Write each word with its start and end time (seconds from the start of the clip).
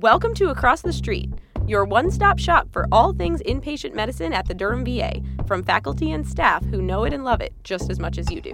Welcome 0.00 0.32
to 0.34 0.50
Across 0.50 0.82
the 0.82 0.92
Street, 0.92 1.28
your 1.66 1.84
one 1.84 2.12
stop 2.12 2.38
shop 2.38 2.68
for 2.70 2.86
all 2.92 3.12
things 3.12 3.42
inpatient 3.42 3.94
medicine 3.94 4.32
at 4.32 4.46
the 4.46 4.54
Durham 4.54 4.84
VA, 4.84 5.20
from 5.44 5.64
faculty 5.64 6.12
and 6.12 6.24
staff 6.24 6.64
who 6.66 6.80
know 6.80 7.02
it 7.02 7.12
and 7.12 7.24
love 7.24 7.40
it 7.40 7.52
just 7.64 7.90
as 7.90 7.98
much 7.98 8.16
as 8.16 8.30
you 8.30 8.40
do. 8.40 8.52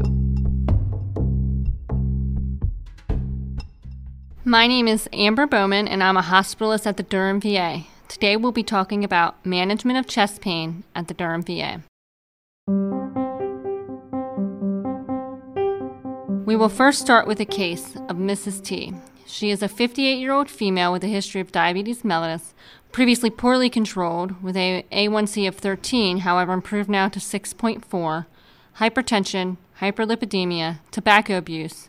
My 4.43 4.67
name 4.67 4.89
is 4.89 5.07
Amber 5.13 5.47
Bowman, 5.47 5.87
and 5.87 6.03
I'm 6.03 6.17
a 6.17 6.23
hospitalist 6.23 6.87
at 6.87 6.97
the 6.97 7.03
Durham 7.03 7.43
VA. 7.43 7.83
Today 8.09 8.39
we'll 8.39 8.51
be 8.51 8.63
talking 8.63 9.05
about 9.05 9.45
management 9.45 9.99
of 9.99 10.07
chest 10.07 10.41
pain 10.41 10.83
at 10.95 11.09
the 11.09 11.15
Durham 11.15 11.43
VA. 11.43 11.83
We 16.47 16.57
will 16.57 16.71
first 16.71 17.03
start 17.03 17.27
with 17.27 17.39
a 17.39 17.45
case 17.45 17.97
of 17.97 18.17
Mrs. 18.17 18.65
T. 18.65 18.95
She 19.27 19.51
is 19.51 19.63
a 19.63 19.69
58 19.69 20.15
year 20.17 20.33
old 20.33 20.51
female 20.51 20.93
with 20.93 21.03
a 21.03 21.09
history 21.09 21.41
of 21.41 21.53
diabetes 21.53 22.03
mellitus, 22.03 22.53
previously 22.93 23.31
poorly 23.31 23.71
controlled, 23.71 24.43
with 24.43 24.57
a 24.57 24.85
A1C 24.93 25.49
of 25.49 25.57
13, 25.57 26.19
however, 26.19 26.53
improved 26.53 26.91
now 26.91 27.09
to 27.09 27.19
6.4, 27.19 28.27
hypertension, 28.79 29.57
hyperlipidemia, 29.81 30.79
tobacco 30.91 31.39
abuse, 31.39 31.89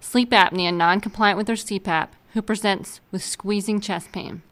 sleep 0.00 0.30
apnea, 0.30 0.74
non 0.74 1.00
compliant 1.00 1.36
with 1.36 1.48
her 1.48 1.54
CPAP, 1.54 2.08
who 2.34 2.42
presents 2.42 3.00
with 3.10 3.24
squeezing 3.24 3.80
chest 3.80 4.12
pain. 4.12 4.42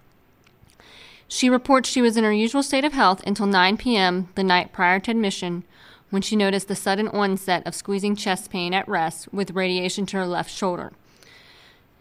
She 1.28 1.48
reports 1.48 1.88
she 1.88 2.02
was 2.02 2.16
in 2.16 2.24
her 2.24 2.32
usual 2.32 2.62
state 2.62 2.84
of 2.84 2.92
health 2.92 3.22
until 3.26 3.46
9 3.46 3.76
p.m. 3.76 4.28
the 4.34 4.44
night 4.44 4.72
prior 4.72 5.00
to 5.00 5.10
admission 5.10 5.64
when 6.10 6.22
she 6.22 6.36
noticed 6.36 6.68
the 6.68 6.76
sudden 6.76 7.08
onset 7.08 7.66
of 7.66 7.74
squeezing 7.74 8.14
chest 8.16 8.50
pain 8.50 8.74
at 8.74 8.88
rest 8.88 9.32
with 9.32 9.52
radiation 9.52 10.06
to 10.06 10.16
her 10.18 10.26
left 10.26 10.50
shoulder. 10.50 10.92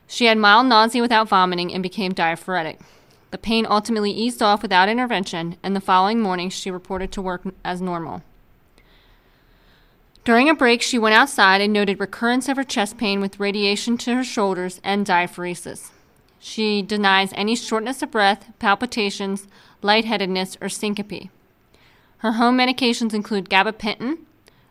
She 0.08 0.26
had 0.26 0.38
mild 0.38 0.68
nausea 0.68 1.02
without 1.02 1.30
vomiting 1.30 1.74
and 1.74 1.82
became 1.82 2.14
diaphoretic. 2.14 2.80
The 3.32 3.38
pain 3.38 3.66
ultimately 3.68 4.12
eased 4.12 4.44
off 4.44 4.62
without 4.62 4.90
intervention, 4.90 5.58
and 5.64 5.76
the 5.76 5.82
following 5.82 6.22
morning 6.22 6.50
she 6.50 6.70
reported 6.70 7.12
to 7.14 7.22
work 7.22 7.42
as 7.66 7.82
normal. 7.82 8.22
During 10.24 10.50
a 10.50 10.56
break, 10.56 10.82
she 10.82 11.00
went 11.00 11.16
outside 11.16 11.60
and 11.60 11.74
noted 11.74 12.00
recurrence 12.00 12.48
of 12.48 12.58
her 12.58 12.64
chest 12.64 12.98
pain 12.98 13.20
with 13.20 13.40
radiation 13.40 13.98
to 13.98 14.16
her 14.16 14.24
shoulders 14.24 14.80
and 14.84 15.06
diaphoresis. 15.06 15.90
She 16.40 16.82
denies 16.82 17.34
any 17.34 17.56
shortness 17.56 18.02
of 18.02 18.12
breath, 18.12 18.46
palpitations, 18.60 19.48
lightheadedness, 19.82 20.58
or 20.62 20.70
syncope. 20.70 21.30
Her 22.20 22.34
home 22.34 22.58
medications 22.58 23.14
include 23.14 23.50
gabapentin, 23.50 24.20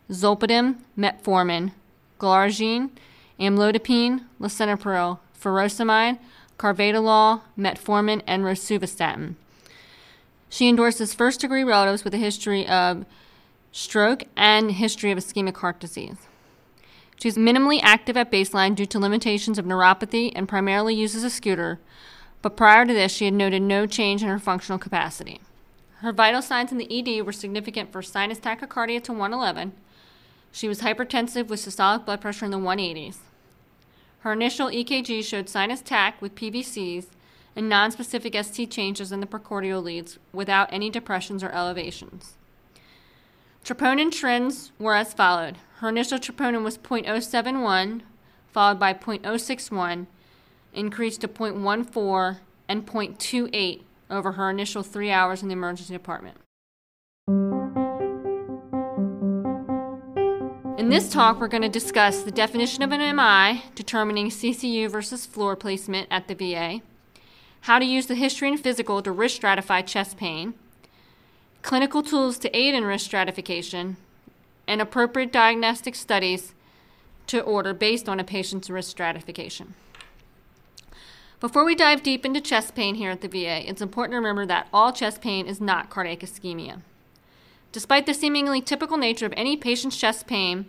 zolpidem, 0.09 0.77
metformin, 0.97 1.71
glargine, 2.19 2.89
amlodipine, 3.39 4.25
lisinopril, 4.39 5.19
furosemide, 5.39 6.19
carvedilol, 6.57 7.41
metformin, 7.57 8.21
and 8.27 8.43
rosuvastatin. 8.43 9.35
She 10.49 10.69
endorses 10.69 11.13
first 11.13 11.41
degree 11.41 11.63
relatives 11.63 12.03
with 12.03 12.13
a 12.13 12.17
history 12.17 12.67
of 12.67 13.05
stroke 13.71 14.23
and 14.37 14.71
history 14.71 15.11
of 15.11 15.17
ischemic 15.17 15.57
heart 15.57 15.79
disease. 15.79 16.17
She's 17.17 17.37
minimally 17.37 17.79
active 17.81 18.17
at 18.17 18.31
baseline 18.31 18.75
due 18.75 18.85
to 18.87 18.99
limitations 18.99 19.57
of 19.57 19.65
neuropathy 19.65 20.31
and 20.35 20.47
primarily 20.47 20.93
uses 20.93 21.23
a 21.23 21.29
scooter, 21.29 21.79
but 22.41 22.57
prior 22.57 22.85
to 22.85 22.93
this, 22.93 23.11
she 23.11 23.25
had 23.25 23.33
noted 23.33 23.61
no 23.61 23.85
change 23.85 24.21
in 24.21 24.29
her 24.29 24.39
functional 24.39 24.77
capacity. 24.77 25.39
Her 25.99 26.11
vital 26.11 26.41
signs 26.41 26.71
in 26.71 26.77
the 26.77 26.91
ED 26.91 27.25
were 27.25 27.31
significant 27.31 27.91
for 27.91 28.01
sinus 28.01 28.39
tachycardia 28.39 29.01
to 29.03 29.13
111. 29.13 29.71
She 30.53 30.67
was 30.67 30.81
hypertensive 30.81 31.47
with 31.47 31.59
systolic 31.59 32.05
blood 32.05 32.21
pressure 32.21 32.45
in 32.45 32.51
the 32.51 32.59
180s. 32.59 33.17
Her 34.19 34.31
initial 34.31 34.67
EKG 34.67 35.23
showed 35.25 35.49
sinus 35.49 35.81
tach 35.81 36.21
with 36.21 36.35
PVCs 36.35 37.07
and 37.55 37.71
nonspecific 37.71 38.41
ST 38.45 38.69
changes 38.69 39.11
in 39.11 39.19
the 39.19 39.25
precordial 39.25 39.83
leads 39.83 40.19
without 40.31 40.71
any 40.71 40.91
depressions 40.91 41.43
or 41.43 41.49
elevations. 41.49 42.35
Troponin 43.65 44.11
trends 44.11 44.71
were 44.77 44.93
as 44.93 45.11
followed. 45.11 45.57
Her 45.77 45.89
initial 45.89 46.19
troponin 46.19 46.63
was 46.63 46.77
0.071, 46.77 48.01
followed 48.51 48.79
by 48.79 48.93
0.061, 48.93 50.05
increased 50.71 51.21
to 51.21 51.27
0.14 51.27 52.37
and 52.69 52.85
0.28 52.85 53.81
over 54.11 54.33
her 54.33 54.51
initial 54.51 54.83
three 54.83 55.09
hours 55.09 55.41
in 55.41 55.47
the 55.47 55.53
emergency 55.53 55.93
department. 55.93 56.37
In 60.83 60.89
this 60.89 61.09
talk, 61.09 61.39
we're 61.39 61.47
going 61.47 61.63
to 61.63 61.69
discuss 61.69 62.23
the 62.23 62.29
definition 62.29 62.83
of 62.83 62.91
an 62.91 63.15
MI, 63.15 63.63
determining 63.73 64.27
CCU 64.27 64.91
versus 64.91 65.25
floor 65.25 65.55
placement 65.55 66.09
at 66.11 66.27
the 66.27 66.35
VA, 66.35 66.81
how 67.61 67.79
to 67.79 67.85
use 67.85 68.07
the 68.07 68.15
history 68.15 68.49
and 68.49 68.59
physical 68.59 69.01
to 69.01 69.09
risk 69.09 69.39
stratify 69.39 69.87
chest 69.87 70.17
pain, 70.17 70.55
clinical 71.61 72.03
tools 72.03 72.37
to 72.39 72.53
aid 72.53 72.75
in 72.75 72.83
risk 72.83 73.05
stratification, 73.05 73.95
and 74.67 74.81
appropriate 74.81 75.31
diagnostic 75.31 75.95
studies 75.95 76.53
to 77.27 77.39
order 77.39 77.73
based 77.73 78.09
on 78.09 78.19
a 78.19 78.25
patient's 78.25 78.69
risk 78.69 78.91
stratification. 78.91 79.75
Before 81.39 81.63
we 81.63 81.75
dive 81.75 82.03
deep 82.03 82.25
into 82.25 82.41
chest 82.41 82.75
pain 82.75 82.95
here 82.95 83.11
at 83.11 83.21
the 83.21 83.29
VA, 83.29 83.65
it's 83.65 83.81
important 83.81 84.11
to 84.11 84.17
remember 84.17 84.45
that 84.47 84.67
all 84.73 84.91
chest 84.91 85.21
pain 85.21 85.47
is 85.47 85.61
not 85.61 85.89
cardiac 85.89 86.19
ischemia. 86.19 86.81
Despite 87.73 88.05
the 88.05 88.13
seemingly 88.13 88.61
typical 88.61 88.97
nature 88.97 89.25
of 89.25 89.33
any 89.35 89.57
patient's 89.57 89.97
chest 89.97 90.27
pain, 90.27 90.67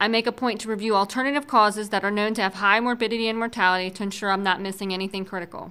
I 0.00 0.08
make 0.08 0.26
a 0.26 0.32
point 0.32 0.60
to 0.60 0.68
review 0.68 0.96
alternative 0.96 1.46
causes 1.46 1.90
that 1.90 2.04
are 2.04 2.10
known 2.10 2.34
to 2.34 2.42
have 2.42 2.54
high 2.54 2.80
morbidity 2.80 3.28
and 3.28 3.38
mortality 3.38 3.90
to 3.90 4.02
ensure 4.02 4.32
I'm 4.32 4.42
not 4.42 4.60
missing 4.60 4.92
anything 4.92 5.24
critical. 5.24 5.70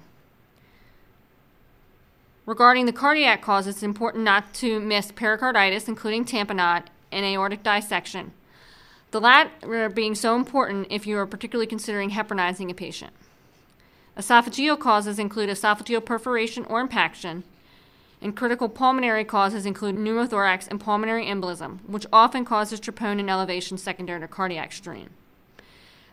Regarding 2.46 2.86
the 2.86 2.92
cardiac 2.92 3.42
causes, 3.42 3.76
it's 3.76 3.82
important 3.82 4.24
not 4.24 4.54
to 4.54 4.80
miss 4.80 5.12
pericarditis, 5.12 5.88
including 5.88 6.24
tamponade, 6.24 6.84
and 7.12 7.26
aortic 7.26 7.62
dissection. 7.62 8.32
The 9.10 9.20
latter 9.20 9.90
being 9.90 10.14
so 10.14 10.36
important 10.36 10.86
if 10.90 11.06
you 11.06 11.18
are 11.18 11.26
particularly 11.26 11.66
considering 11.66 12.10
heparinizing 12.10 12.70
a 12.70 12.74
patient. 12.74 13.12
Esophageal 14.16 14.78
causes 14.78 15.18
include 15.18 15.50
esophageal 15.50 16.04
perforation 16.04 16.64
or 16.64 16.80
impaction, 16.80 17.44
and 18.24 18.34
critical 18.34 18.70
pulmonary 18.70 19.22
causes 19.22 19.66
include 19.66 19.96
pneumothorax 19.96 20.66
and 20.66 20.80
pulmonary 20.80 21.26
embolism, 21.26 21.78
which 21.86 22.06
often 22.10 22.44
causes 22.44 22.80
troponin 22.80 23.28
elevation 23.28 23.76
secondary 23.76 24.18
to 24.18 24.26
cardiac 24.26 24.72
strain. 24.72 25.10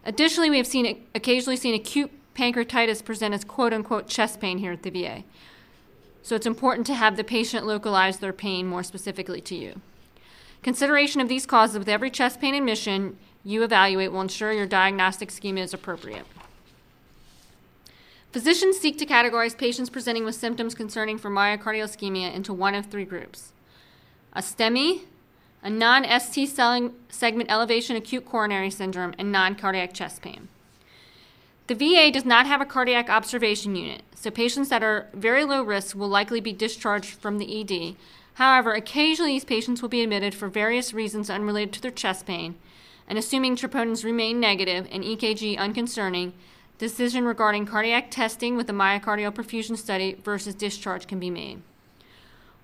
Additionally, 0.05 0.49
we 0.49 0.57
have 0.57 0.67
seen 0.67 1.05
occasionally 1.15 1.55
seen 1.55 1.73
acute 1.73 2.11
pancreatitis 2.35 3.03
present 3.03 3.33
as 3.33 3.45
quote 3.45 3.71
unquote 3.71 4.07
chest 4.07 4.41
pain 4.41 4.57
here 4.57 4.73
at 4.73 4.83
the 4.83 4.89
VA. 4.89 5.23
So 6.21 6.35
it's 6.35 6.45
important 6.45 6.85
to 6.87 6.93
have 6.93 7.15
the 7.15 7.23
patient 7.23 7.65
localize 7.65 8.17
their 8.17 8.33
pain 8.33 8.67
more 8.67 8.83
specifically 8.83 9.41
to 9.41 9.55
you. 9.55 9.81
Consideration 10.63 11.21
of 11.21 11.29
these 11.29 11.45
causes 11.45 11.79
with 11.79 11.89
every 11.89 12.11
chest 12.11 12.41
pain 12.41 12.53
admission 12.53 13.17
you 13.43 13.63
evaluate 13.63 14.11
will 14.11 14.21
ensure 14.21 14.51
your 14.51 14.67
diagnostic 14.67 15.31
schema 15.31 15.61
is 15.61 15.73
appropriate. 15.73 16.25
Physicians 18.31 18.77
seek 18.77 18.97
to 18.97 19.05
categorize 19.05 19.57
patients 19.57 19.89
presenting 19.89 20.23
with 20.23 20.35
symptoms 20.35 20.73
concerning 20.73 21.17
for 21.17 21.29
myocardial 21.29 21.83
ischemia 21.83 22.33
into 22.33 22.53
one 22.53 22.75
of 22.75 22.85
three 22.85 23.03
groups 23.03 23.51
a 24.33 24.41
STEMI, 24.41 25.01
a 25.61 25.69
non 25.69 26.05
ST 26.05 26.47
segment 26.47 27.51
elevation 27.51 27.97
acute 27.97 28.25
coronary 28.25 28.69
syndrome, 28.69 29.13
and 29.17 29.33
non 29.33 29.55
cardiac 29.55 29.93
chest 29.93 30.21
pain. 30.21 30.47
The 31.67 31.75
VA 31.75 32.09
does 32.09 32.23
not 32.23 32.47
have 32.47 32.61
a 32.61 32.65
cardiac 32.65 33.09
observation 33.09 33.75
unit, 33.75 34.03
so 34.15 34.31
patients 34.31 34.69
that 34.69 34.83
are 34.83 35.07
very 35.13 35.43
low 35.43 35.61
risk 35.61 35.95
will 35.95 36.07
likely 36.07 36.39
be 36.39 36.53
discharged 36.53 37.09
from 37.15 37.37
the 37.37 37.61
ED. 37.61 37.95
However, 38.35 38.71
occasionally 38.71 39.33
these 39.33 39.45
patients 39.45 39.81
will 39.81 39.89
be 39.89 40.01
admitted 40.01 40.33
for 40.33 40.47
various 40.47 40.93
reasons 40.93 41.29
unrelated 41.29 41.73
to 41.73 41.81
their 41.81 41.91
chest 41.91 42.25
pain, 42.25 42.55
and 43.09 43.17
assuming 43.17 43.57
troponins 43.57 44.05
remain 44.05 44.39
negative 44.39 44.87
and 44.89 45.03
EKG 45.03 45.57
unconcerning, 45.57 46.31
Decision 46.81 47.25
regarding 47.25 47.67
cardiac 47.67 48.09
testing 48.09 48.57
with 48.57 48.67
a 48.67 48.73
myocardial 48.73 49.31
perfusion 49.31 49.77
study 49.77 50.17
versus 50.23 50.55
discharge 50.55 51.05
can 51.05 51.19
be 51.19 51.29
made. 51.29 51.61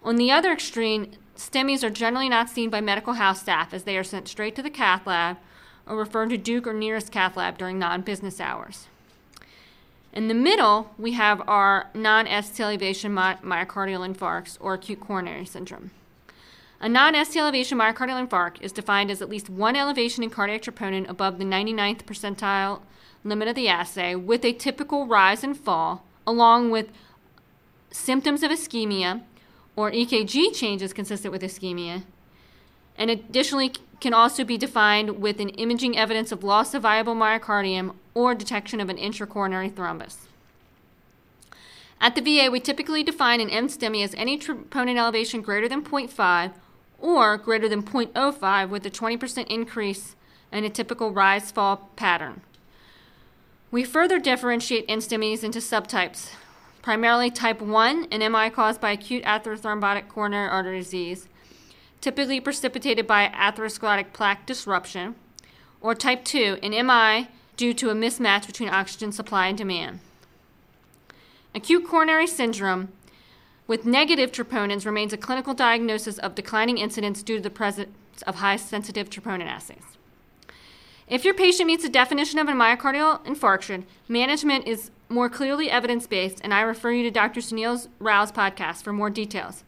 On 0.02 0.16
the 0.16 0.32
other 0.32 0.52
extreme, 0.52 1.12
STEMIs 1.36 1.84
are 1.84 1.92
generally 1.92 2.28
not 2.28 2.50
seen 2.50 2.72
by 2.72 2.82
medical 2.82 3.14
house 3.14 3.42
staff 3.42 3.76
as 3.76 3.84
they 3.84 3.96
are 3.96 4.04
sent 4.04 4.28
straight 4.28 4.56
to 4.56 4.64
the 4.64 4.72
cath 4.72 5.06
lab 5.06 5.38
or 5.86 5.96
referred 5.96 6.32
to 6.32 6.38
Duke 6.40 6.66
or 6.66 6.74
nearest 6.74 7.12
cath 7.12 7.38
lab 7.38 7.60
during 7.60 7.78
non 7.78 8.02
business 8.02 8.42
hours. 8.42 8.88
In 10.12 10.30
the 10.30 10.34
middle, 10.34 10.96
we 10.98 11.12
have 11.12 11.48
our 11.48 11.92
non 11.94 12.26
ST 12.26 12.60
elevation 12.60 13.14
my- 13.14 13.38
myocardial 13.44 14.04
infarcts 14.04 14.58
or 14.60 14.74
acute 14.74 15.00
coronary 15.00 15.46
syndrome. 15.46 15.92
A 16.82 16.90
non 16.90 17.14
ST 17.14 17.40
elevation 17.40 17.78
myocardial 17.78 18.28
infarct 18.28 18.64
is 18.64 18.72
defined 18.72 19.12
as 19.12 19.22
at 19.22 19.30
least 19.30 19.48
one 19.48 19.76
elevation 19.76 20.24
in 20.24 20.32
cardiac 20.32 20.64
troponin 20.64 21.08
above 21.08 21.38
the 21.38 21.46
99th 21.46 22.04
percentile 22.06 22.82
limit 23.24 23.48
of 23.48 23.56
the 23.56 23.68
assay 23.68 24.16
with 24.16 24.44
a 24.46 24.54
typical 24.54 25.06
rise 25.06 25.44
and 25.44 25.58
fall, 25.58 26.04
along 26.26 26.72
with 26.72 26.90
symptoms 27.92 28.44
of 28.44 28.52
ischemia 28.52 29.22
or 29.76 29.92
EKG 29.92 30.54
changes 30.56 30.94
consistent 30.94 31.32
with 31.32 31.42
ischemia, 31.42 32.04
and 32.98 33.10
additionally 33.10 33.72
can 34.00 34.14
also 34.14 34.44
be 34.44 34.58
defined 34.58 35.20
with 35.20 35.40
an 35.40 35.50
imaging 35.50 35.98
evidence 35.98 36.32
of 36.32 36.44
loss 36.44 36.74
of 36.74 36.84
viable 36.84 37.16
myocardium 37.16 37.96
or 38.14 38.36
detection 38.36 38.80
of 38.80 38.90
an 38.90 38.98
intracoronary 38.98 39.72
thrombus. 39.72 40.28
At 42.00 42.16
the 42.16 42.22
VA, 42.22 42.52
we 42.52 42.60
typically 42.60 43.02
define 43.02 43.42
an 43.42 43.50
NSTEMI 43.50 44.04
as 44.04 44.14
any 44.16 44.38
troponin 44.38 44.98
elevation 44.98 45.42
greater 45.42 45.68
than 45.68 45.84
0.5 45.84 46.52
or 47.00 47.38
greater 47.38 47.68
than 47.68 47.82
0.05 47.82 48.70
with 48.70 48.86
a 48.86 48.92
20% 48.92 49.48
increase 49.48 50.16
in 50.52 50.64
a 50.64 50.70
typical 50.70 51.12
rise 51.12 51.52
fall 51.52 51.90
pattern. 51.96 52.42
We 53.70 53.84
further 53.84 54.18
differentiate 54.18 54.88
NSTEMIs 54.88 55.44
into 55.44 55.60
subtypes, 55.60 56.32
primarily 56.82 57.30
type 57.30 57.62
1, 57.62 58.08
an 58.12 58.32
MI 58.32 58.50
caused 58.50 58.80
by 58.80 58.92
acute 58.92 59.26
atherothrombotic 59.26 60.08
coronary 60.08 60.48
artery 60.48 60.80
disease, 60.80 61.28
typically 62.00 62.40
precipitated 62.40 63.06
by 63.06 63.28
atherosclerotic 63.28 64.14
plaque 64.14 64.46
disruption, 64.46 65.16
or 65.82 65.94
type 65.94 66.24
2, 66.24 66.60
an 66.64 66.72
MI 66.88 67.28
due 67.58 67.74
to 67.74 67.90
a 67.90 67.94
mismatch 67.94 68.48
between 68.48 68.70
oxygen 68.70 69.12
supply 69.12 69.48
and 69.48 69.58
demand. 69.58 70.00
Acute 71.54 71.86
coronary 71.86 72.28
syndrome 72.28 72.88
with 73.68 73.86
negative 73.86 74.32
troponins 74.32 74.86
remains 74.86 75.12
a 75.12 75.18
clinical 75.18 75.54
diagnosis 75.54 76.18
of 76.20 76.36
declining 76.36 76.78
incidence 76.78 77.22
due 77.22 77.36
to 77.36 77.44
the 77.44 77.50
presence 77.50 77.90
of 78.26 78.36
high 78.36 78.56
sensitive 78.56 79.10
troponin 79.10 79.48
assays. 79.48 79.97
If 81.08 81.24
your 81.24 81.34
patient 81.34 81.68
meets 81.68 81.84
the 81.84 81.90
definition 81.90 82.38
of 82.38 82.50
a 82.50 82.52
myocardial 82.52 83.24
infarction, 83.26 83.86
management 84.10 84.68
is 84.68 84.92
more 85.08 85.30
clearly 85.30 85.72
evidence 85.72 86.06
based, 86.06 86.42
and 86.44 86.54
I 86.54 86.60
refer 86.60 86.92
you 86.92 87.04
to 87.04 87.12
Dr. 87.12 87.40
Sunil 87.40 87.88
Rao's 87.98 88.34
podcast 88.34 88.84
for 88.84 88.92
more 88.92 89.10
details. 89.10 89.64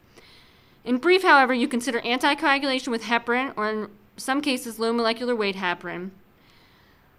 In 0.83 0.97
brief, 0.97 1.24
however, 1.24 1.53
you 1.53 1.69
consider 1.69 2.01
anticoagulation 2.01 2.89
with 2.89 3.03
heparin, 3.03 3.53
or 3.56 3.69
in 3.69 3.89
some 4.18 4.41
cases, 4.41 4.80
low 4.80 4.91
molecular 4.91 5.33
weight 5.33 5.56
heparin, 5.56 6.12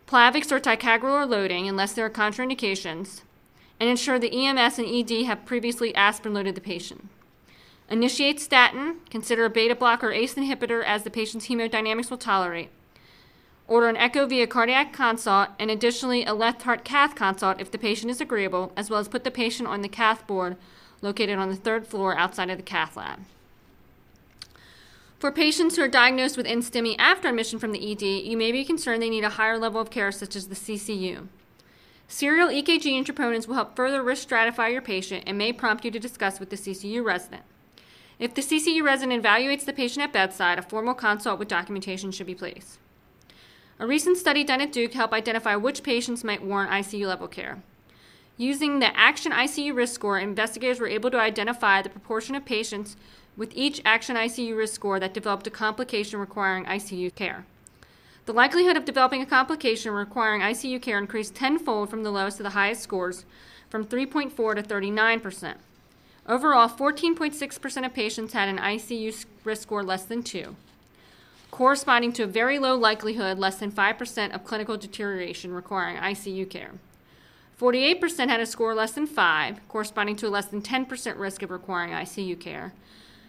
Plavix 0.06 0.52
or 0.52 0.60
ticagrelor 0.60 1.26
loading, 1.26 1.66
unless 1.66 1.94
there 1.94 2.04
are 2.04 2.10
contraindications, 2.10 3.22
and 3.78 3.88
ensure 3.88 4.18
the 4.18 4.34
EMS 4.34 4.78
and 4.78 4.86
ED 4.86 5.24
have 5.24 5.46
previously 5.46 5.94
aspirin 5.94 6.34
loaded 6.34 6.56
the 6.56 6.60
patient. 6.60 7.08
Initiate 7.88 8.38
statin, 8.38 8.96
consider 9.08 9.46
a 9.46 9.50
beta 9.50 9.74
blocker 9.74 10.08
or 10.08 10.12
ACE 10.12 10.34
inhibitor 10.34 10.84
as 10.84 11.04
the 11.04 11.10
patient's 11.10 11.46
hemodynamics 11.46 12.10
will 12.10 12.18
tolerate 12.18 12.68
order 13.70 13.88
an 13.88 13.96
echo 13.96 14.26
via 14.26 14.48
cardiac 14.48 14.92
consult, 14.92 15.48
and 15.58 15.70
additionally 15.70 16.24
a 16.24 16.34
left 16.34 16.62
heart 16.62 16.84
cath 16.84 17.14
consult 17.14 17.60
if 17.60 17.70
the 17.70 17.78
patient 17.78 18.10
is 18.10 18.20
agreeable, 18.20 18.72
as 18.76 18.90
well 18.90 18.98
as 18.98 19.08
put 19.08 19.22
the 19.22 19.30
patient 19.30 19.68
on 19.68 19.80
the 19.80 19.88
cath 19.88 20.26
board 20.26 20.56
located 21.00 21.38
on 21.38 21.48
the 21.48 21.56
third 21.56 21.86
floor 21.86 22.18
outside 22.18 22.50
of 22.50 22.58
the 22.58 22.64
cath 22.64 22.96
lab. 22.96 23.20
For 25.20 25.30
patients 25.30 25.76
who 25.76 25.82
are 25.82 25.88
diagnosed 25.88 26.36
with 26.36 26.46
NSTEMI 26.46 26.96
after 26.98 27.28
admission 27.28 27.58
from 27.58 27.72
the 27.72 27.92
ED, 27.92 28.02
you 28.02 28.36
may 28.36 28.50
be 28.50 28.64
concerned 28.64 29.02
they 29.02 29.08
need 29.08 29.22
a 29.24 29.30
higher 29.30 29.56
level 29.56 29.80
of 29.80 29.90
care, 29.90 30.10
such 30.10 30.34
as 30.34 30.48
the 30.48 30.54
CCU. 30.56 31.28
Serial 32.08 32.48
EKG 32.48 32.98
and 32.98 33.46
will 33.46 33.54
help 33.54 33.76
further 33.76 34.02
risk 34.02 34.28
stratify 34.28 34.72
your 34.72 34.82
patient 34.82 35.22
and 35.28 35.38
may 35.38 35.52
prompt 35.52 35.84
you 35.84 35.92
to 35.92 36.00
discuss 36.00 36.40
with 36.40 36.50
the 36.50 36.56
CCU 36.56 37.04
resident. 37.04 37.42
If 38.18 38.34
the 38.34 38.42
CCU 38.42 38.82
resident 38.82 39.22
evaluates 39.22 39.64
the 39.64 39.72
patient 39.72 40.02
at 40.02 40.12
bedside, 40.12 40.58
a 40.58 40.62
formal 40.62 40.94
consult 40.94 41.38
with 41.38 41.46
documentation 41.46 42.10
should 42.10 42.26
be 42.26 42.34
placed. 42.34 42.78
A 43.80 43.86
recent 43.86 44.18
study 44.18 44.44
done 44.44 44.60
at 44.60 44.72
Duke 44.72 44.92
helped 44.92 45.14
identify 45.14 45.56
which 45.56 45.82
patients 45.82 46.22
might 46.22 46.42
warrant 46.42 46.70
ICU 46.70 47.06
level 47.06 47.26
care. 47.26 47.62
Using 48.36 48.78
the 48.78 48.94
Action 48.94 49.32
ICU 49.32 49.74
Risk 49.74 49.94
Score, 49.94 50.18
investigators 50.18 50.78
were 50.78 50.86
able 50.86 51.10
to 51.10 51.18
identify 51.18 51.80
the 51.80 51.88
proportion 51.88 52.34
of 52.34 52.44
patients 52.44 52.98
with 53.38 53.50
each 53.54 53.80
Action 53.86 54.16
ICU 54.16 54.54
Risk 54.54 54.74
Score 54.74 55.00
that 55.00 55.14
developed 55.14 55.46
a 55.46 55.50
complication 55.50 56.20
requiring 56.20 56.66
ICU 56.66 57.14
care. 57.14 57.46
The 58.26 58.34
likelihood 58.34 58.76
of 58.76 58.84
developing 58.84 59.22
a 59.22 59.26
complication 59.26 59.94
requiring 59.94 60.42
ICU 60.42 60.82
care 60.82 60.98
increased 60.98 61.34
tenfold 61.34 61.88
from 61.88 62.02
the 62.02 62.10
lowest 62.10 62.36
to 62.36 62.42
the 62.42 62.50
highest 62.50 62.82
scores, 62.82 63.24
from 63.70 63.86
3.4 63.86 64.56
to 64.56 64.62
39%. 64.62 65.54
Overall, 66.28 66.68
14.6% 66.68 67.86
of 67.86 67.94
patients 67.94 68.34
had 68.34 68.50
an 68.50 68.58
ICU 68.58 69.24
risk 69.42 69.62
score 69.62 69.82
less 69.82 70.04
than 70.04 70.22
2 70.22 70.54
corresponding 71.50 72.12
to 72.14 72.24
a 72.24 72.26
very 72.26 72.58
low 72.58 72.76
likelihood, 72.76 73.38
less 73.38 73.56
than 73.56 73.70
5% 73.72 74.34
of 74.34 74.44
clinical 74.44 74.76
deterioration 74.76 75.52
requiring 75.52 75.96
ICU 75.96 76.48
care. 76.48 76.72
48% 77.60 78.28
had 78.28 78.40
a 78.40 78.46
score 78.46 78.74
less 78.74 78.92
than 78.92 79.06
5, 79.06 79.68
corresponding 79.68 80.16
to 80.16 80.28
a 80.28 80.30
less 80.30 80.46
than 80.46 80.62
10% 80.62 81.18
risk 81.18 81.42
of 81.42 81.50
requiring 81.50 81.90
ICU 81.90 82.38
care. 82.40 82.72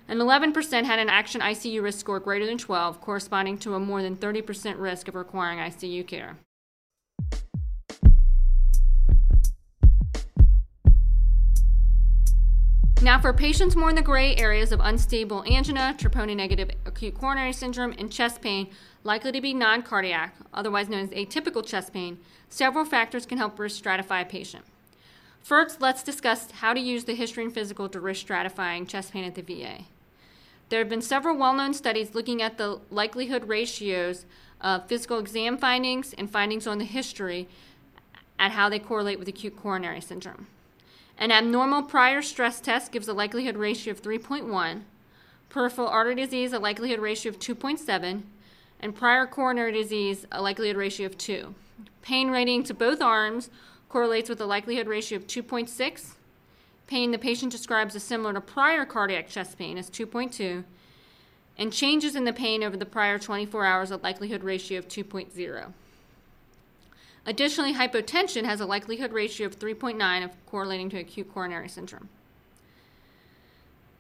And 0.08 0.20
11% 0.20 0.86
had 0.86 1.00
an 1.00 1.10
action 1.10 1.42
ICU 1.42 1.82
risk 1.82 2.00
score 2.00 2.20
greater 2.20 2.46
than 2.46 2.58
12, 2.58 3.02
corresponding 3.02 3.58
to 3.60 3.76
a 3.76 3.80
more 3.80 4.02
than 4.02 4.16
30% 4.16 4.80
risk 4.80 5.08
of 5.08 5.16
requiring 5.16 5.60
ICU 5.60 6.08
care. 6.08 6.38
Now, 13.04 13.20
for 13.20 13.34
patients 13.34 13.76
more 13.76 13.90
in 13.90 13.96
the 13.96 14.04
gray 14.04 14.36
areas 14.36 14.72
of 14.72 14.80
unstable 14.80 15.44
angina, 15.52 15.96
troponin 15.98 16.36
negative 16.36 16.70
acute 16.86 17.16
coronary 17.16 17.52
syndrome, 17.52 17.96
and 17.98 18.12
chest 18.12 18.42
pain, 18.42 18.70
likely 19.04 19.32
to 19.32 19.42
be 19.42 19.56
non 19.56 19.82
cardiac, 19.82 20.36
otherwise 20.54 20.88
known 20.88 21.06
as 21.06 21.10
atypical 21.10 21.66
chest 21.66 21.92
pain, 21.94 22.20
several 22.50 22.86
factors 22.86 23.26
can 23.26 23.40
help 23.40 23.58
risk 23.58 23.84
stratify 23.84 24.22
a 24.22 24.26
patient. 24.26 24.66
First, 25.42 25.82
let's 25.82 26.04
discuss 26.04 26.52
how 26.52 26.76
to 26.76 26.80
use 26.80 27.06
the 27.06 27.16
history 27.16 27.44
and 27.44 27.52
physical 27.52 27.90
to 27.90 28.00
risk 28.00 28.28
stratifying 28.28 28.88
chest 28.88 29.14
pain 29.14 29.24
at 29.24 29.34
the 29.34 29.42
VA. 29.42 29.86
There 30.70 30.78
have 30.78 30.90
been 30.90 31.02
several 31.02 31.36
well 31.36 31.56
known 31.56 31.74
studies 31.74 32.14
looking 32.14 32.40
at 32.40 32.60
the 32.60 32.82
likelihood 32.92 33.48
ratios 33.48 34.28
of 34.62 34.88
physical 34.88 35.18
exam 35.18 35.58
findings 35.58 36.14
and 36.14 36.30
findings 36.30 36.68
on 36.68 36.78
the 36.78 36.86
history 36.86 37.48
at 38.38 38.52
how 38.52 38.70
they 38.70 38.78
correlate 38.78 39.18
with 39.18 39.28
acute 39.28 39.58
coronary 39.58 40.02
syndrome. 40.02 40.46
An 41.18 41.32
abnormal 41.32 41.84
prior 41.84 42.22
stress 42.22 42.60
test 42.60 42.92
gives 42.92 43.08
a 43.08 43.14
likelihood 43.14 43.58
ratio 43.58 43.92
of 43.92 44.02
3.1, 44.02 44.82
peripheral 45.50 45.88
artery 45.88 46.16
disease 46.16 46.54
a 46.54 46.60
likelihood 46.60 47.00
ratio 47.00 47.30
of 47.32 47.40
2.7, 47.40 48.24
and 48.80 48.96
prior 48.96 49.26
coronary 49.28 49.72
disease 49.72 50.26
a 50.32 50.42
likelihood 50.42 50.78
ratio 50.78 51.06
of 51.06 51.18
2. 51.18 51.54
Pain 52.02 52.32
rating 52.32 52.64
to 52.64 52.74
both 52.74 53.02
arms 53.02 53.50
correlates 53.90 54.30
with 54.30 54.42
a 54.42 54.46
likelihood 54.46 54.88
ratio 54.88 55.18
of 55.18 55.28
2.6. 55.28 56.16
Pain 56.88 57.12
the 57.12 57.18
patient 57.18 57.52
describes 57.52 57.96
as 57.96 58.04
similar 58.04 58.34
to 58.34 58.42
prior 58.42 58.86
cardiac 58.86 59.30
chest 59.30 59.58
pain 59.58 59.78
as 59.78 59.90
2.2, 59.90 60.64
and 61.58 61.72
changes 61.72 62.16
in 62.16 62.26
the 62.26 62.34
pain 62.34 62.64
over 62.64 62.76
the 62.76 62.86
prior 62.86 63.20
24 63.20 63.66
hours 63.66 63.92
a 63.92 63.98
likelihood 63.98 64.44
ratio 64.44 64.80
of 64.80 64.88
2.0. 64.88 65.74
Additionally, 67.26 67.74
hypotension 67.74 68.46
has 68.46 68.60
a 68.60 68.66
likelihood 68.66 69.14
ratio 69.14 69.46
of 69.46 69.60
3.9 69.60 70.24
of 70.24 70.32
correlating 70.46 70.90
to 70.90 70.98
acute 70.98 71.32
coronary 71.32 71.70
syndrome. 71.70 72.10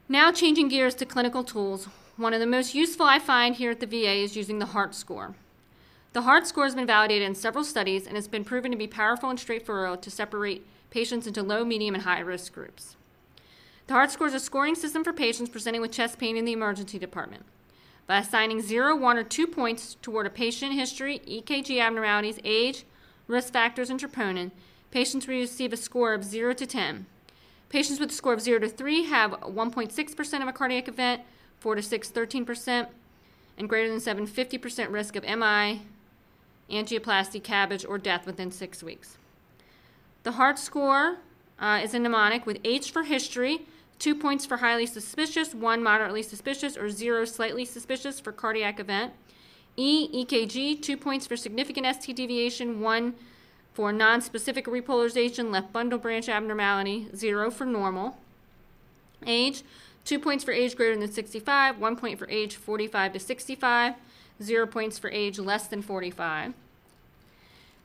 Now, 0.09 0.31
changing 0.31 0.69
gears 0.69 0.95
to 0.95 1.05
clinical 1.05 1.43
tools, 1.43 1.87
one 2.17 2.33
of 2.33 2.39
the 2.39 2.45
most 2.45 2.75
useful 2.75 3.05
I 3.05 3.19
find 3.19 3.55
here 3.55 3.71
at 3.71 3.79
the 3.79 3.85
VA 3.85 4.23
is 4.23 4.35
using 4.35 4.59
the 4.59 4.67
HEART 4.67 4.93
score. 4.95 5.35
The 6.13 6.23
HEART 6.23 6.47
score 6.47 6.65
has 6.65 6.75
been 6.75 6.87
validated 6.87 7.27
in 7.27 7.35
several 7.35 7.63
studies 7.63 8.05
and 8.05 8.15
has 8.15 8.27
been 8.27 8.43
proven 8.43 8.71
to 8.71 8.77
be 8.77 8.87
powerful 8.87 9.29
and 9.29 9.39
straightforward 9.39 10.01
to 10.01 10.11
separate 10.11 10.65
patients 10.89 11.27
into 11.27 11.41
low, 11.41 11.63
medium, 11.63 11.95
and 11.95 12.03
high 12.03 12.19
risk 12.19 12.53
groups. 12.53 12.97
The 13.87 13.93
HEART 13.93 14.11
score 14.11 14.27
is 14.27 14.33
a 14.33 14.39
scoring 14.39 14.75
system 14.75 15.03
for 15.03 15.13
patients 15.13 15.49
presenting 15.49 15.79
with 15.79 15.91
chest 15.91 16.17
pain 16.17 16.35
in 16.35 16.43
the 16.43 16.51
emergency 16.51 16.99
department. 16.99 17.45
By 18.07 18.17
assigning 18.17 18.61
0, 18.61 18.97
1, 18.97 19.17
or 19.17 19.23
2 19.23 19.47
points 19.47 19.95
toward 20.01 20.25
a 20.25 20.29
patient 20.29 20.73
history, 20.73 21.21
EKG 21.25 21.79
abnormalities, 21.79 22.39
age, 22.43 22.83
risk 23.27 23.53
factors, 23.53 23.89
and 23.89 23.99
troponin, 23.99 24.51
patients 24.91 25.27
receive 25.27 25.73
a 25.73 25.77
score 25.77 26.13
of 26.13 26.23
0 26.23 26.53
to 26.53 26.65
10. 26.65 27.05
Patients 27.69 27.99
with 27.99 28.11
a 28.11 28.13
score 28.13 28.33
of 28.33 28.41
0 28.41 28.59
to 28.59 28.69
3 28.69 29.03
have 29.05 29.31
1.6% 29.31 30.41
of 30.41 30.47
a 30.47 30.53
cardiac 30.53 30.87
event, 30.87 31.21
4 31.59 31.75
to 31.75 31.81
6, 31.81 32.11
13%, 32.11 32.87
and 33.57 33.69
greater 33.69 33.89
than 33.89 33.99
7, 33.99 34.27
50% 34.27 34.91
risk 34.91 35.15
of 35.15 35.23
MI, 35.23 35.81
angioplasty, 36.69 37.41
CABG, 37.41 37.87
or 37.87 37.97
death 37.97 38.25
within 38.25 38.51
six 38.51 38.81
weeks. 38.81 39.17
The 40.23 40.33
heart 40.33 40.57
score 40.59 41.17
uh, 41.59 41.79
is 41.83 41.93
a 41.93 41.99
mnemonic 41.99 42.45
with 42.45 42.59
H 42.63 42.91
for 42.91 43.03
history, 43.03 43.61
two 43.99 44.15
points 44.15 44.45
for 44.45 44.57
highly 44.57 44.85
suspicious, 44.85 45.53
one 45.53 45.83
moderately 45.83 46.23
suspicious, 46.23 46.75
or 46.75 46.89
zero 46.89 47.25
slightly 47.25 47.65
suspicious 47.65 48.19
for 48.19 48.31
cardiac 48.31 48.79
event. 48.79 49.13
E, 49.77 50.25
EKG, 50.25 50.81
two 50.81 50.97
points 50.97 51.25
for 51.25 51.37
significant 51.37 51.87
ST 51.95 52.15
deviation, 52.15 52.81
one 52.81 53.13
for 53.73 53.91
non-specific 53.93 54.65
repolarization, 54.65 55.51
left 55.51 55.71
bundle 55.71 55.97
branch 55.97 56.27
abnormality, 56.27 57.07
zero 57.15 57.49
for 57.49 57.65
normal. 57.65 58.17
Age, 59.25 59.63
two 60.03 60.19
points 60.19 60.43
for 60.43 60.51
age 60.51 60.75
greater 60.75 60.99
than 60.99 61.11
65, 61.11 61.79
one 61.79 61.95
point 61.95 62.19
for 62.19 62.29
age 62.29 62.55
45 62.55 63.13
to 63.13 63.19
65, 63.19 63.93
zero 64.43 64.67
points 64.67 64.99
for 64.99 65.09
age 65.09 65.39
less 65.39 65.67
than 65.67 65.81
45. 65.81 66.53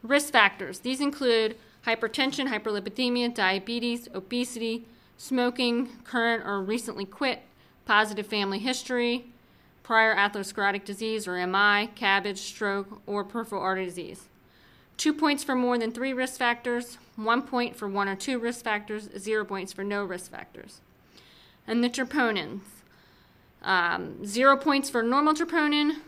Risk 0.02 0.32
factors, 0.32 0.80
these 0.80 1.00
include 1.00 1.56
hypertension, 1.86 2.48
hyperlipidemia, 2.48 3.32
diabetes, 3.32 4.08
obesity, 4.12 4.84
smoking, 5.16 5.88
current 6.04 6.44
or 6.44 6.60
recently 6.60 7.04
quit, 7.04 7.42
positive 7.84 8.26
family 8.26 8.58
history, 8.58 9.26
prior 9.86 10.16
atherosclerotic 10.16 10.84
disease 10.84 11.28
or 11.28 11.34
MI, 11.46 11.88
CABG, 11.94 12.38
stroke, 12.38 13.00
or 13.06 13.22
peripheral 13.22 13.62
artery 13.62 13.84
disease. 13.84 14.28
two 14.96 15.14
points 15.14 15.44
for 15.44 15.54
more 15.54 15.78
than 15.78 15.92
three 15.92 16.12
risk 16.12 16.38
factors, 16.38 16.98
one 17.14 17.40
point 17.40 17.76
for 17.76 17.86
one 17.86 18.08
or 18.08 18.16
two 18.16 18.36
risk 18.40 18.64
factors, 18.64 19.08
zero 19.16 19.44
points 19.44 19.72
for 19.72 19.84
no 19.84 20.04
risk 20.04 20.28
factors. 20.28 20.80
And 21.68 21.84
the 21.84 21.88
troponins 21.88 22.62
um, 23.62 24.24
zero 24.24 24.56
points 24.56 24.90
for 24.90 25.04
normal 25.04 25.34
troponin, 25.34 26.00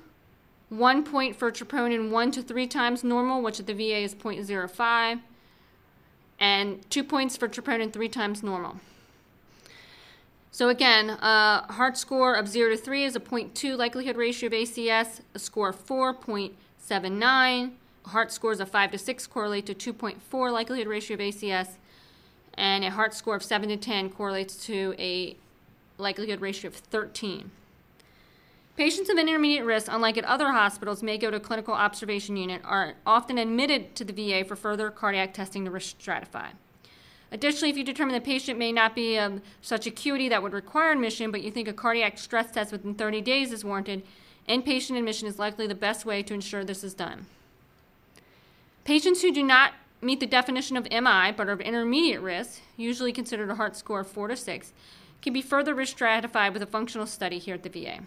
one 0.71 1.05
point 1.05 1.37
for 1.37 1.53
troponin 1.53 2.11
one 2.11 2.33
to 2.33 2.43
three 2.43 2.67
times 2.67 3.05
normal, 3.05 3.43
which 3.43 3.61
at 3.61 3.69
the 3.69 3.75
VA 3.75 3.99
is 3.99 4.13
0.05, 4.13 5.21
and 6.41 6.91
two 6.91 7.05
points 7.05 7.37
for 7.37 7.47
troponin 7.47 7.93
three 7.93 8.09
times 8.09 8.43
normal. 8.43 8.81
So 10.59 10.71
again, 10.71 11.11
a 11.11 11.73
heart 11.73 11.97
score 11.97 12.35
of 12.35 12.49
0 12.49 12.71
to 12.71 12.77
3 12.77 13.05
is 13.05 13.15
a 13.15 13.21
0.2 13.21 13.77
likelihood 13.77 14.17
ratio 14.17 14.49
of 14.49 14.53
ACS, 14.53 15.21
a 15.33 15.39
score 15.39 15.69
of 15.69 15.77
4, 15.77 16.13
0.79. 16.13 17.71
Heart 18.07 18.33
scores 18.33 18.59
of 18.59 18.69
5 18.69 18.91
to 18.91 18.99
6 18.99 19.27
correlate 19.29 19.67
to 19.67 19.93
2.4 19.93 20.53
likelihood 20.53 20.89
ratio 20.89 21.15
of 21.15 21.21
ACS, 21.21 21.77
and 22.55 22.83
a 22.83 22.91
heart 22.91 23.15
score 23.15 23.37
of 23.37 23.45
7 23.45 23.69
to 23.69 23.77
10 23.77 24.11
correlates 24.11 24.57
to 24.67 24.97
a 24.99 25.37
likelihood 25.97 26.41
ratio 26.41 26.71
of 26.71 26.75
13. 26.75 27.53
Patients 28.77 29.09
of 29.09 29.17
intermediate 29.17 29.65
risk, 29.65 29.87
unlike 29.89 30.19
at 30.19 30.25
other 30.25 30.51
hospitals, 30.51 31.05
may 31.05 31.19
go 31.19 31.31
to 31.31 31.37
a 31.37 31.41
clinical 31.41 31.75
observation 31.75 32.37
unit, 32.37 32.63
are 32.65 32.95
often 33.07 33.39
admitted 33.39 33.95
to 33.95 34.05
the 34.05 34.13
VA 34.13 34.45
for 34.45 34.57
further 34.57 34.91
cardiac 34.91 35.33
testing 35.33 35.65
to 35.67 35.71
risk 35.71 36.01
stratify. 36.01 36.49
Additionally, 37.31 37.71
if 37.71 37.77
you 37.77 37.85
determine 37.85 38.15
the 38.15 38.21
patient 38.21 38.59
may 38.59 38.73
not 38.73 38.95
be 38.95 39.17
of 39.19 39.43
such 39.61 39.87
acuity 39.87 40.29
that 40.29 40.43
would 40.43 40.53
require 40.55 40.93
admission, 40.93 41.31
but 41.31 41.43
you 41.43 41.51
think 41.51 41.69
a 41.69 41.73
cardiac 41.73 42.17
stress 42.17 42.51
test 42.51 42.73
within 42.73 42.95
30 42.95 43.21
days 43.21 43.53
is 43.53 43.65
warranted, 43.65 44.03
inpatient 44.49 44.97
admission 44.97 45.29
is 45.29 45.39
likely 45.39 45.67
the 45.67 45.75
best 45.75 46.07
way 46.07 46.23
to 46.23 46.33
ensure 46.33 46.65
this 46.65 46.83
is 46.83 46.95
done. 46.95 47.27
Patients 48.85 49.21
who 49.21 49.31
do 49.31 49.43
not 49.43 49.75
meet 50.01 50.21
the 50.21 50.27
definition 50.27 50.77
of 50.77 50.91
MI 50.91 51.33
but 51.37 51.49
are 51.49 51.53
of 51.53 51.61
intermediate 51.61 52.23
risk, 52.23 52.61
usually 52.77 53.13
considered 53.13 53.51
a 53.51 53.57
heart 53.57 53.77
score 53.77 54.01
of 54.01 54.09
4 54.09 54.29
to 54.29 54.37
6, 54.37 54.73
can 55.21 55.33
be 55.33 55.43
further 55.43 55.75
risk 55.75 55.97
stratified 55.97 56.55
with 56.55 56.63
a 56.63 56.67
functional 56.67 57.07
study 57.07 57.39
here 57.39 57.55
at 57.55 57.63
the 57.63 57.69
VA. 57.69 58.01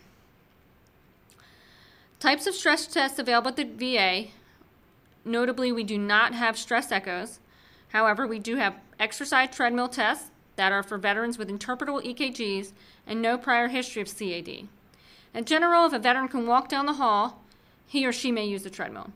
Types 2.20 2.48
of 2.48 2.56
stress 2.56 2.88
tests 2.88 3.20
available 3.20 3.50
at 3.50 3.58
the 3.58 3.64
VA 3.64 4.30
notably, 5.24 5.72
we 5.72 5.84
do 5.84 5.98
not 5.98 6.34
have 6.34 6.58
stress 6.58 6.92
echoes. 6.92 7.40
However, 7.92 8.26
we 8.26 8.40
do 8.40 8.56
have 8.58 8.76
exercise 9.00 9.50
treadmill 9.56 9.90
tests 9.90 10.32
that 10.56 10.72
are 10.72 10.84
for 10.84 10.98
veterans 10.98 11.38
with 11.38 11.50
interpretable 11.50 12.04
EKGs 12.04 12.72
and 13.08 13.22
no 13.22 13.38
prior 13.38 13.68
history 13.68 14.02
of 14.02 14.08
CAD. 14.08 14.68
In 15.34 15.46
general, 15.46 15.86
if 15.86 15.94
a 15.94 16.00
veteran 16.00 16.28
can 16.28 16.48
walk 16.48 16.70
down 16.70 16.86
the 16.86 16.94
hall, 16.94 17.42
he 17.88 18.06
or 18.06 18.12
she 18.12 18.32
may 18.32 18.46
use 18.46 18.64
the 18.64 18.70
treadmill. 18.70 19.12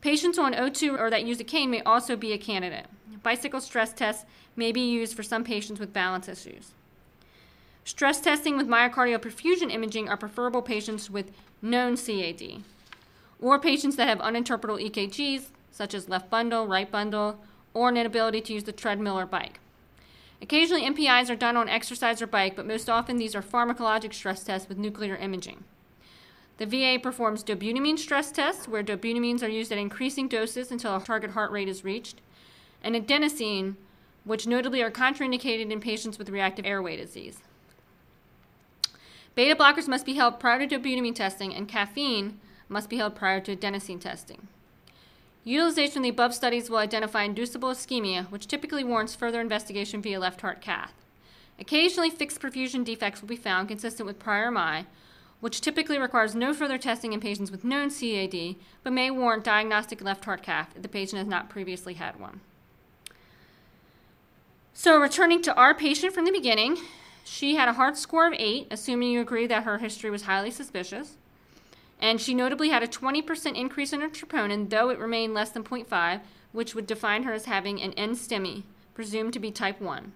Patients 0.00 0.38
on 0.38 0.52
O2 0.52 0.98
or 0.98 1.10
that 1.10 1.24
use 1.24 1.40
a 1.40 1.44
cane 1.44 1.70
may 1.70 1.82
also 1.82 2.16
be 2.16 2.32
a 2.32 2.38
candidate. 2.38 2.86
Bicycle 3.22 3.60
stress 3.60 3.92
tests 3.92 4.26
may 4.54 4.70
be 4.70 4.80
used 4.80 5.16
for 5.16 5.22
some 5.22 5.44
patients 5.44 5.80
with 5.80 5.92
balance 5.92 6.28
issues. 6.28 6.72
Stress 7.84 8.20
testing 8.20 8.56
with 8.56 8.68
myocardial 8.68 9.18
perfusion 9.18 9.72
imaging 9.72 10.08
are 10.08 10.16
preferable 10.16 10.62
patients 10.62 11.10
with 11.10 11.30
known 11.62 11.96
CAD, 11.96 12.62
or 13.40 13.58
patients 13.58 13.96
that 13.96 14.08
have 14.08 14.18
uninterpretable 14.18 14.90
EKGs, 14.90 15.46
such 15.70 15.94
as 15.94 16.08
left 16.08 16.30
bundle, 16.30 16.66
right 16.66 16.90
bundle, 16.90 17.38
or 17.74 17.88
an 17.88 17.96
inability 17.96 18.40
to 18.40 18.54
use 18.54 18.64
the 18.64 18.72
treadmill 18.72 19.18
or 19.18 19.26
bike. 19.26 19.60
Occasionally, 20.40 20.82
MPIs 20.82 21.30
are 21.30 21.36
done 21.36 21.56
on 21.56 21.68
exercise 21.68 22.22
or 22.22 22.26
bike, 22.26 22.56
but 22.56 22.66
most 22.66 22.88
often 22.88 23.16
these 23.16 23.34
are 23.34 23.42
pharmacologic 23.42 24.14
stress 24.14 24.44
tests 24.44 24.68
with 24.68 24.78
nuclear 24.78 25.16
imaging. 25.16 25.64
The 26.58 26.66
VA 26.66 27.00
performs 27.02 27.42
dobutamine 27.42 27.98
stress 27.98 28.30
tests, 28.30 28.68
where 28.68 28.84
dobutamines 28.84 29.42
are 29.42 29.48
used 29.48 29.72
at 29.72 29.78
increasing 29.78 30.28
doses 30.28 30.70
until 30.70 30.94
a 30.94 31.00
target 31.00 31.30
heart 31.30 31.50
rate 31.50 31.68
is 31.68 31.82
reached, 31.82 32.20
and 32.82 32.94
adenosine, 32.94 33.74
which 34.24 34.46
notably 34.46 34.82
are 34.82 34.90
contraindicated 34.90 35.70
in 35.70 35.80
patients 35.80 36.18
with 36.18 36.28
reactive 36.28 36.64
airway 36.64 36.96
disease. 36.96 37.38
Beta 39.34 39.56
blockers 39.56 39.88
must 39.88 40.06
be 40.06 40.14
held 40.14 40.38
prior 40.38 40.64
to 40.64 40.78
dobutamine 40.78 41.14
testing, 41.14 41.54
and 41.54 41.66
caffeine 41.66 42.38
must 42.68 42.88
be 42.88 42.98
held 42.98 43.16
prior 43.16 43.40
to 43.40 43.56
adenosine 43.56 44.00
testing. 44.00 44.46
Utilization 45.44 45.98
of 45.98 46.02
the 46.04 46.08
above 46.08 46.34
studies 46.34 46.70
will 46.70 46.78
identify 46.78 47.22
inducible 47.22 47.68
ischemia, 47.68 48.30
which 48.30 48.46
typically 48.46 48.82
warrants 48.82 49.14
further 49.14 49.42
investigation 49.42 50.00
via 50.00 50.18
left 50.18 50.40
heart 50.40 50.62
cath. 50.62 50.94
Occasionally, 51.58 52.08
fixed 52.08 52.40
perfusion 52.40 52.82
defects 52.82 53.20
will 53.20 53.28
be 53.28 53.36
found 53.36 53.68
consistent 53.68 54.06
with 54.06 54.18
prior 54.18 54.50
MI, 54.50 54.86
which 55.40 55.60
typically 55.60 55.98
requires 55.98 56.34
no 56.34 56.54
further 56.54 56.78
testing 56.78 57.12
in 57.12 57.20
patients 57.20 57.50
with 57.50 57.62
known 57.62 57.90
CAD, 57.90 58.56
but 58.82 58.94
may 58.94 59.10
warrant 59.10 59.44
diagnostic 59.44 60.00
left 60.02 60.24
heart 60.24 60.42
cath 60.42 60.72
if 60.74 60.80
the 60.80 60.88
patient 60.88 61.18
has 61.18 61.28
not 61.28 61.50
previously 61.50 61.94
had 61.94 62.18
one. 62.18 62.40
So, 64.72 64.98
returning 64.98 65.42
to 65.42 65.54
our 65.54 65.74
patient 65.74 66.14
from 66.14 66.24
the 66.24 66.32
beginning, 66.32 66.78
she 67.22 67.54
had 67.56 67.68
a 67.68 67.74
heart 67.74 67.98
score 67.98 68.26
of 68.26 68.34
8, 68.36 68.68
assuming 68.70 69.10
you 69.10 69.20
agree 69.20 69.46
that 69.46 69.64
her 69.64 69.78
history 69.78 70.10
was 70.10 70.22
highly 70.22 70.50
suspicious. 70.50 71.18
And 72.00 72.20
she 72.20 72.34
notably 72.34 72.68
had 72.68 72.82
a 72.82 72.88
20% 72.88 73.56
increase 73.56 73.92
in 73.92 74.00
her 74.00 74.08
troponin, 74.08 74.68
though 74.68 74.90
it 74.90 74.98
remained 74.98 75.34
less 75.34 75.50
than 75.50 75.64
0.5, 75.64 76.20
which 76.52 76.74
would 76.74 76.86
define 76.86 77.22
her 77.22 77.32
as 77.32 77.46
having 77.46 77.80
an 77.80 77.92
NSTEMI, 77.92 78.62
presumed 78.94 79.32
to 79.32 79.38
be 79.38 79.50
type 79.50 79.80
1. 79.80 80.12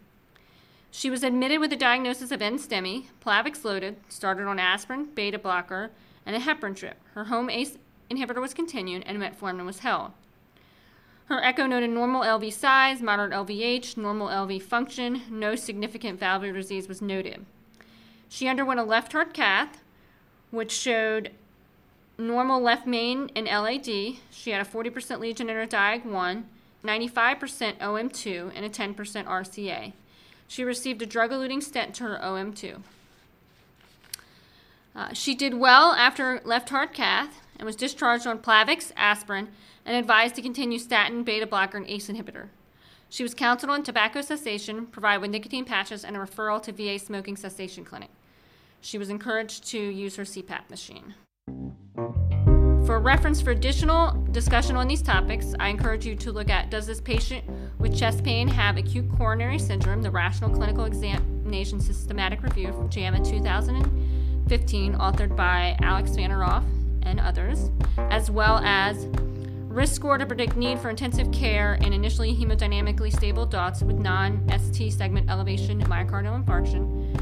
She 0.90 1.10
was 1.10 1.22
admitted 1.22 1.58
with 1.58 1.72
a 1.72 1.76
diagnosis 1.76 2.30
of 2.30 2.40
NSTEMI, 2.40 3.06
Plavix 3.24 3.64
loaded, 3.64 3.96
started 4.08 4.46
on 4.46 4.58
aspirin, 4.58 5.08
beta 5.14 5.38
blocker, 5.38 5.90
and 6.24 6.34
a 6.34 6.40
heparin 6.40 6.74
drip. 6.74 6.96
Her 7.14 7.24
home 7.24 7.50
ACE 7.50 7.78
inhibitor 8.10 8.40
was 8.40 8.54
continued, 8.54 9.02
and 9.06 9.18
metformin 9.18 9.66
was 9.66 9.80
held. 9.80 10.12
Her 11.26 11.44
echo 11.44 11.66
noted 11.66 11.90
normal 11.90 12.22
LV 12.22 12.52
size, 12.54 13.02
moderate 13.02 13.32
LVH, 13.32 13.98
normal 13.98 14.28
LV 14.28 14.62
function, 14.62 15.22
no 15.28 15.56
significant 15.56 16.18
valvular 16.18 16.54
disease 16.54 16.88
was 16.88 17.02
noted. 17.02 17.44
She 18.30 18.48
underwent 18.48 18.80
a 18.80 18.84
left 18.84 19.12
heart 19.12 19.34
cath, 19.34 19.82
which 20.50 20.72
showed 20.72 21.32
normal 22.18 22.60
left 22.60 22.86
main 22.86 23.30
and 23.36 23.46
LAD. 23.46 23.86
She 24.30 24.50
had 24.50 24.60
a 24.60 24.68
40% 24.68 25.20
lesion 25.20 25.48
in 25.48 25.56
her 25.56 25.66
diag 25.66 26.04
1, 26.04 26.44
95% 26.84 27.78
OM2, 27.78 28.52
and 28.54 28.64
a 28.64 28.68
10% 28.68 28.94
RCA. 29.24 29.92
She 30.48 30.64
received 30.64 31.02
a 31.02 31.06
drug 31.06 31.30
eluting 31.30 31.62
stent 31.62 31.94
to 31.96 32.04
her 32.04 32.18
OM2. 32.22 32.80
Uh, 34.96 35.12
she 35.12 35.34
did 35.34 35.54
well 35.54 35.92
after 35.92 36.40
left 36.44 36.70
heart 36.70 36.92
cath 36.92 37.40
and 37.56 37.66
was 37.66 37.76
discharged 37.76 38.26
on 38.26 38.38
Plavix, 38.38 38.90
aspirin, 38.96 39.48
and 39.86 39.96
advised 39.96 40.34
to 40.34 40.42
continue 40.42 40.78
statin, 40.78 41.22
beta 41.22 41.46
blocker, 41.46 41.76
and 41.76 41.86
ACE 41.86 42.08
inhibitor. 42.08 42.48
She 43.08 43.22
was 43.22 43.32
counseled 43.32 43.70
on 43.70 43.82
tobacco 43.82 44.20
cessation, 44.22 44.86
provided 44.86 45.20
with 45.20 45.30
nicotine 45.30 45.64
patches, 45.64 46.04
and 46.04 46.16
a 46.16 46.18
referral 46.18 46.62
to 46.62 46.72
VA 46.72 46.98
smoking 46.98 47.36
cessation 47.36 47.84
clinic. 47.84 48.10
She 48.80 48.98
was 48.98 49.08
encouraged 49.08 49.66
to 49.68 49.78
use 49.78 50.16
her 50.16 50.24
CPAP 50.24 50.68
machine. 50.68 51.14
For 52.88 52.98
reference 53.00 53.42
for 53.42 53.50
additional 53.50 54.12
discussion 54.32 54.74
on 54.74 54.88
these 54.88 55.02
topics, 55.02 55.54
I 55.60 55.68
encourage 55.68 56.06
you 56.06 56.16
to 56.16 56.32
look 56.32 56.48
at 56.48 56.70
Does 56.70 56.86
this 56.86 57.02
patient 57.02 57.44
with 57.78 57.94
chest 57.94 58.24
pain 58.24 58.48
have 58.48 58.78
acute 58.78 59.10
coronary 59.14 59.58
syndrome? 59.58 60.00
The 60.00 60.10
Rational 60.10 60.48
Clinical 60.48 60.86
Examination 60.86 61.80
Systematic 61.80 62.42
Review 62.42 62.72
from 62.72 62.88
JAMA 62.88 63.22
2015, 63.22 64.94
authored 64.94 65.36
by 65.36 65.76
Alex 65.82 66.12
Fanaroff 66.12 66.64
and 67.02 67.20
others, 67.20 67.70
as 67.98 68.30
well 68.30 68.56
as 68.64 69.04
Risk 69.66 69.94
score 69.94 70.16
to 70.16 70.24
predict 70.24 70.56
need 70.56 70.78
for 70.78 70.88
intensive 70.88 71.30
care 71.30 71.74
in 71.82 71.92
initially 71.92 72.34
hemodynamically 72.34 73.14
stable 73.14 73.42
adults 73.42 73.82
with 73.82 73.98
non 73.98 74.48
ST 74.48 74.94
segment 74.94 75.28
elevation 75.28 75.84
myocardial 75.84 76.42
infarction. 76.42 77.14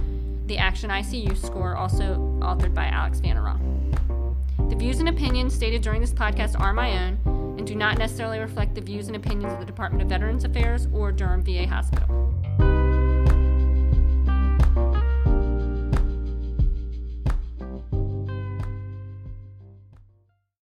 The 0.47 0.59
Action 0.59 0.91
ICU 0.91 1.37
score, 1.37 1.75
also 1.75 2.39
authored 2.41 2.73
by 2.73 2.87
Alex 2.87 3.19
Fanaroff. 3.21 3.76
The 4.77 4.81
views 4.81 5.01
and 5.01 5.09
opinions 5.09 5.55
stated 5.55 5.81
during 5.81 6.03
this 6.03 6.13
podcast 6.13 6.61
are 6.61 6.75
my 6.75 7.07
own 7.07 7.57
and 7.57 7.67
do 7.67 7.75
not 7.75 7.97
necessarily 7.97 8.39
reflect 8.39 8.75
the 8.75 8.83
views 8.83 9.07
and 9.07 9.17
opinions 9.17 9.55
of 9.55 9.59
the 9.59 9.65
Department 9.65 10.03
of 10.03 10.11
Veterans 10.11 10.45
Affairs 10.45 10.87
or 10.93 11.11
Durham 11.13 11.43
VA 11.43 11.67
Hospital. 11.67 12.36